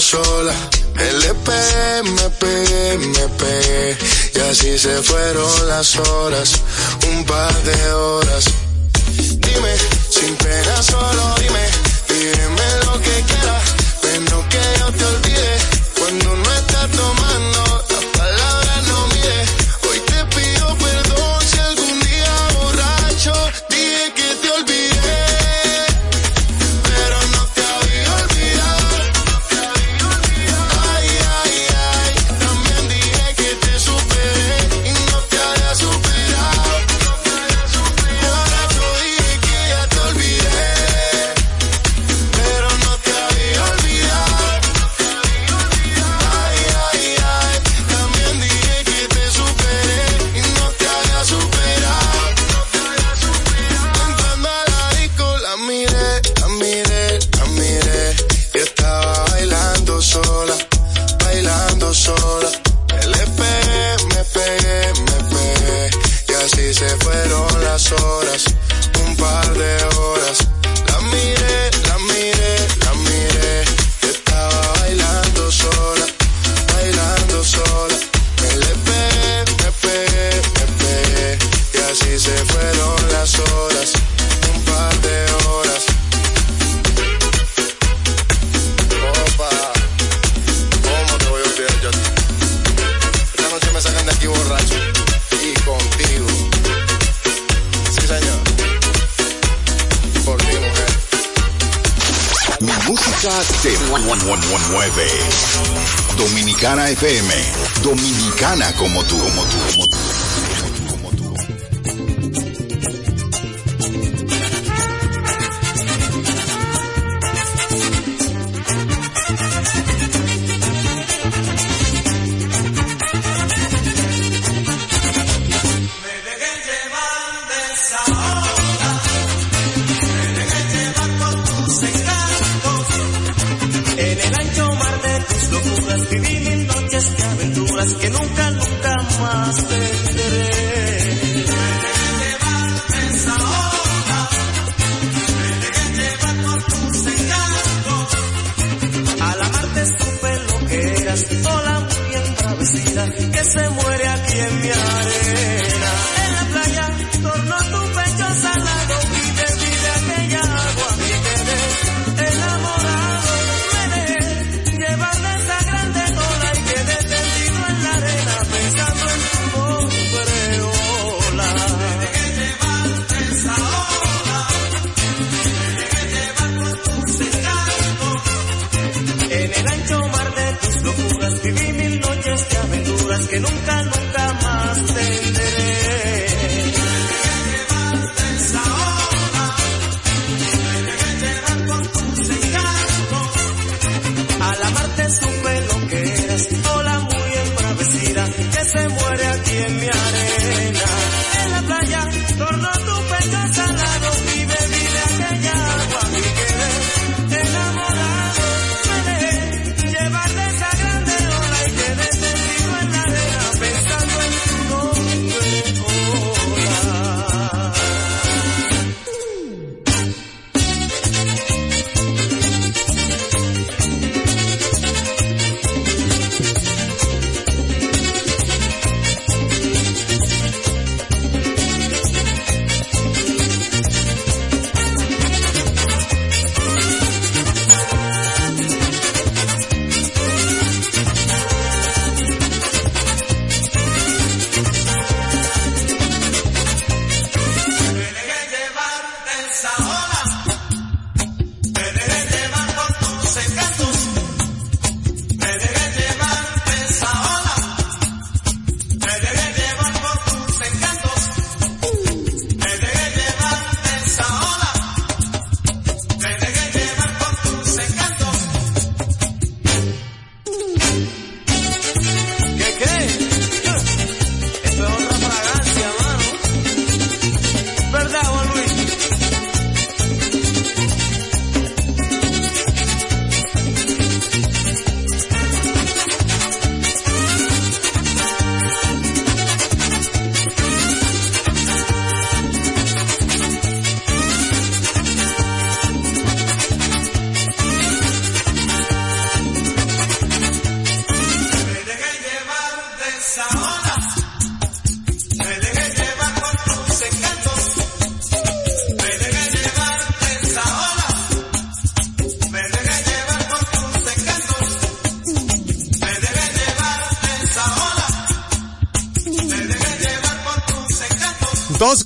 [0.00, 0.54] quedó sola.
[0.96, 1.52] LP,
[2.04, 3.98] me pegué, me pegué.
[4.34, 6.60] Y así se fueron las horas,
[7.10, 8.44] un par de horas.
[9.16, 9.74] Dime,
[10.10, 11.68] sin pena, solo dime,
[12.08, 13.69] dime lo que quieras.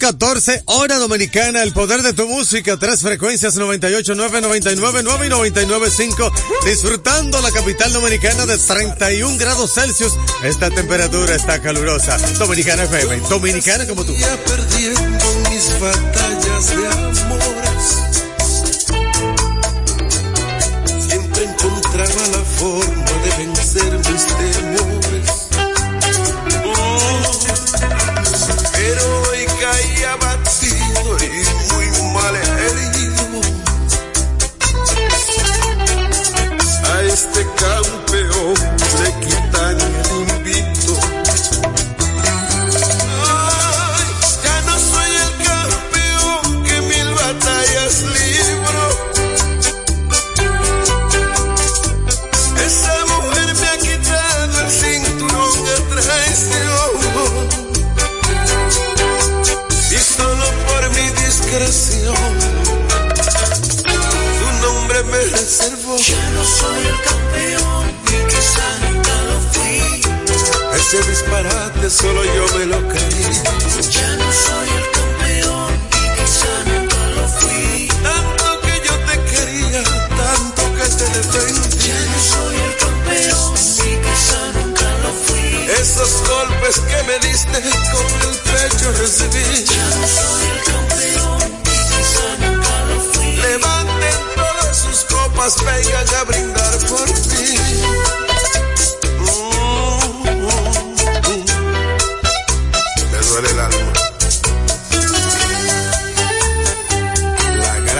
[0.04, 5.28] 14, hora dominicana, el poder de tu música, tres frecuencias 98, 9, 99, 9 y
[5.30, 6.32] 99, 5,
[6.66, 10.12] disfrutando la capital dominicana de 31 grados Celsius.
[10.42, 12.18] Esta temperatura está calurosa.
[12.38, 14.14] Dominicana FM, dominicana como tú.
[70.94, 73.26] Ese disparate solo yo me lo creí.
[73.90, 77.88] Ya no soy el campeón y quizá nunca lo fui.
[77.88, 81.88] Tanto que yo te quería, tanto que te defendí.
[81.88, 85.66] Ya no soy el campeón y quizá nunca lo fui.
[85.82, 87.58] Esos golpes que me diste
[87.90, 89.64] con el pecho recibí.
[89.64, 93.36] Ya no soy el campeón y quizá nunca lo fui.
[93.36, 98.23] Levanten todas sus copas, vengan a brindar por ti.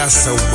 [0.09, 0.54] so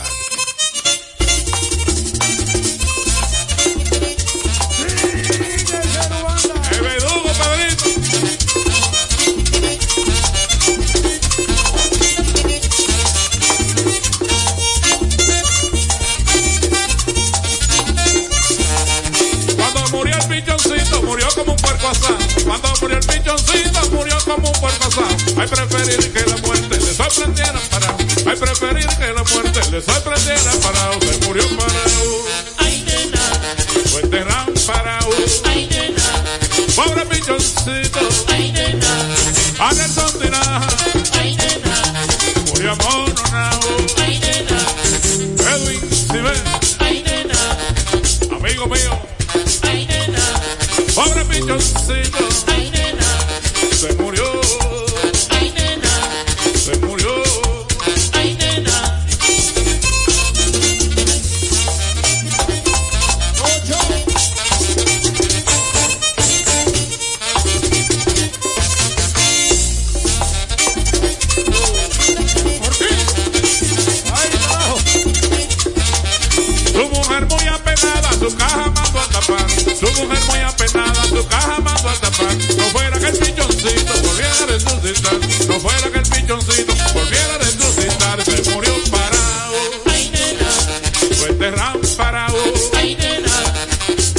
[91.51, 92.35] ramparao.
[92.77, 93.35] Ay, nena.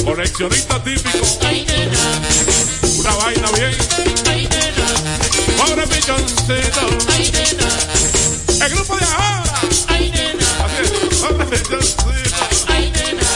[0.03, 1.25] Coleccionista típico.
[1.45, 1.99] Ay, nena.
[2.99, 3.75] Una vaina bien.
[4.29, 4.87] Ay, nena.
[5.57, 6.83] Pobre pichoncito.
[7.11, 8.65] Ay, nena.
[8.65, 9.53] El grupo de ahora.
[9.87, 10.45] Ay, nena.
[10.65, 10.89] Así es.
[11.19, 12.43] Pobre pichoncito.
[12.67, 13.29] Ay, nena.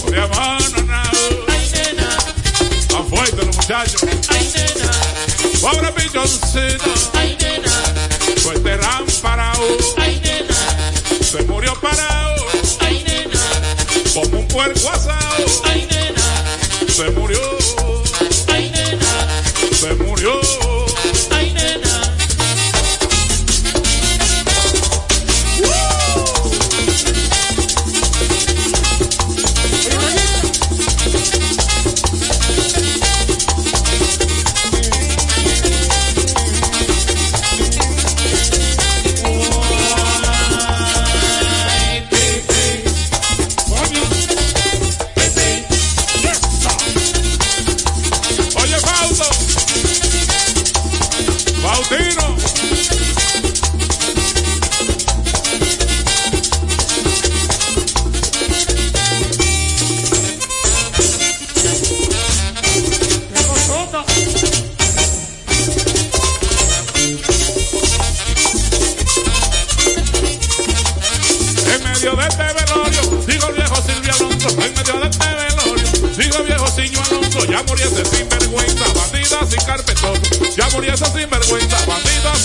[0.00, 1.02] Pobre mano, no.
[1.52, 2.08] Ay, nena.
[2.92, 4.02] Más fuerte los muchachos.
[4.28, 4.90] Ay, nena.
[5.60, 7.19] Pobre pichoncito.
[14.60, 15.29] What's up?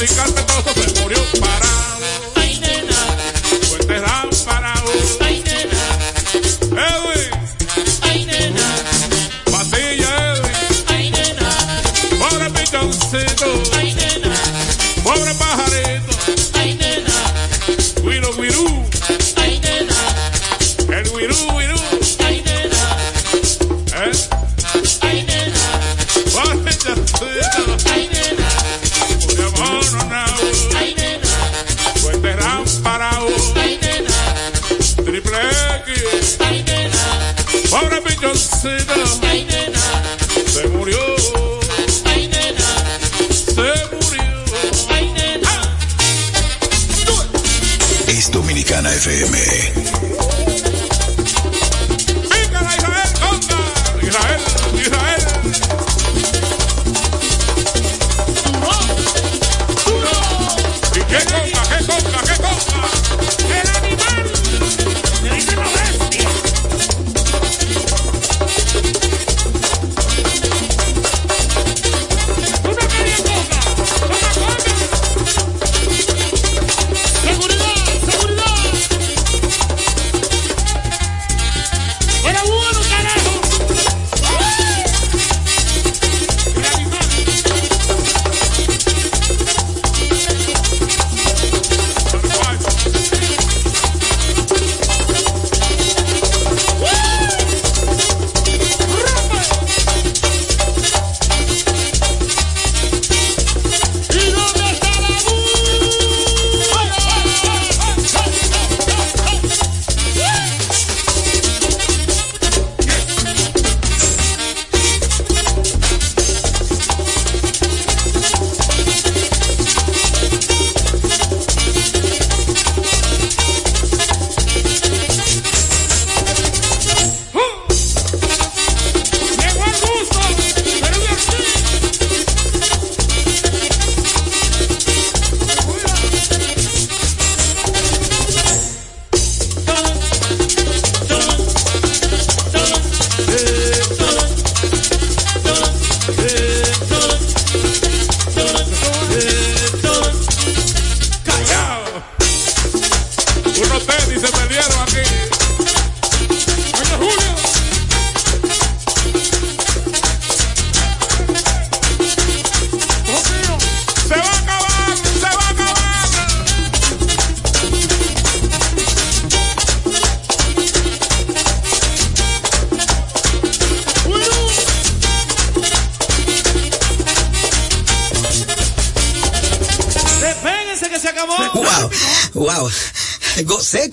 [0.06, 0.35] musical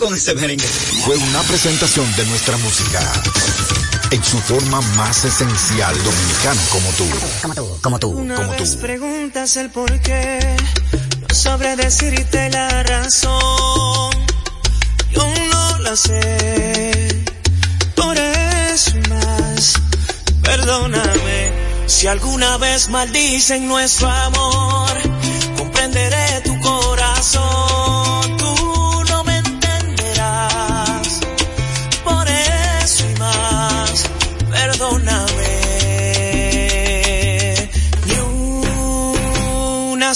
[0.03, 0.67] con ese merengue.
[1.05, 3.01] Fue una presentación de nuestra música
[4.11, 7.07] en su forma más esencial dominicano como tú.
[7.43, 8.63] Como tú, como tú, Una como tú.
[8.65, 10.57] vez preguntas el por qué,
[11.29, 14.11] no sabré decirte la razón.
[15.13, 17.25] Yo no la sé,
[17.95, 19.75] por eso y más.
[20.43, 21.53] Perdóname
[21.87, 24.82] si alguna vez maldicen nuestro amor.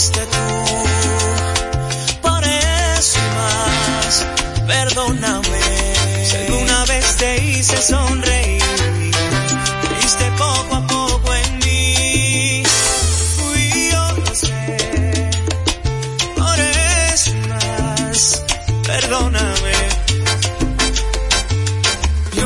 [0.00, 0.20] fuiste.
[2.22, 4.26] Por eso más,
[4.66, 5.60] perdóname.
[6.24, 8.62] Si alguna vez te hice sonreír,
[9.82, 12.62] creíste poco a poco en mí.
[13.36, 15.30] Fui yo, lo sé.
[16.36, 16.58] Por
[17.14, 18.42] eso más,
[18.86, 19.76] perdóname.
[22.36, 22.40] Y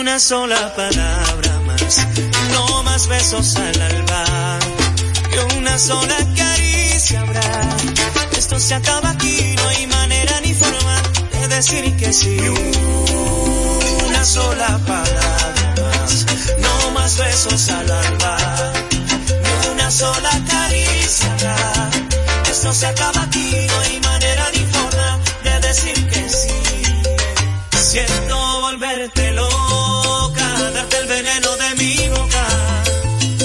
[0.00, 2.06] una sola palabra más,
[2.52, 4.24] no más besos al alba,
[5.58, 7.76] una sola caricia habrá.
[8.36, 12.36] Esto se acaba aquí, no hay manera ni forma de decir que sí.
[14.06, 16.26] Una sola palabra más,
[16.58, 18.36] no más besos al alba,
[19.72, 21.90] una sola caricia habrá.
[22.50, 26.62] Esto se acaba aquí, no hay manera ni forma de decir que sí.
[27.80, 28.41] Siento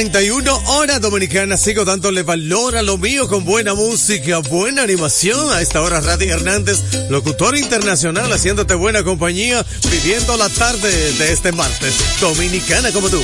[0.00, 5.52] 2.31 hora dominicana, sigo dándole valor a lo mío con buena música, buena animación.
[5.52, 6.78] A esta hora, Radi Hernández,
[7.10, 11.94] locutor internacional, haciéndote buena compañía, viviendo la tarde de este martes.
[12.18, 13.20] Dominicana como tú.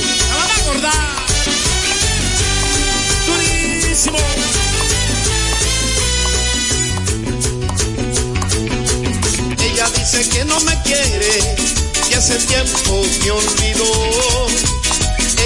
[9.63, 11.55] Ella dice que no me quiere,
[12.07, 14.76] que hace tiempo me olvidó.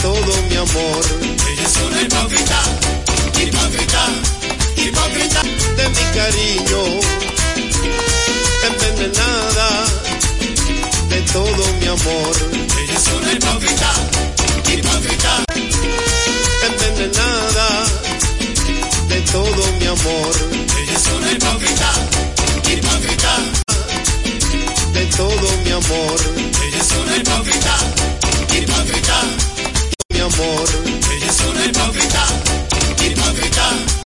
[0.00, 1.04] todo mi amor.
[1.48, 2.62] Ella es una hipócrita,
[3.40, 4.02] hipócrita,
[4.76, 5.42] hipócrita
[5.76, 7.00] de mi cariño,
[8.68, 9.84] envenenada
[11.08, 12.36] de todo mi amor.
[12.78, 13.92] Ella es una hipócrita,
[14.72, 15.44] hipócrita,
[16.68, 17.84] envenenada
[19.08, 20.32] de todo mi amor.
[20.78, 21.92] Ella es una hipócrita,
[22.70, 23.32] hipócrita
[24.92, 26.20] de todo mi amor.
[26.64, 27.76] Ella es una hipócrita,
[28.54, 29.51] hipócrita
[30.22, 30.68] amor.
[31.10, 32.24] Ella es una hipócrita,
[33.04, 34.01] hipócrita.